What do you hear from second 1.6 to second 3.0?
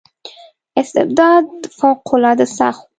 فوق العاده سخت و.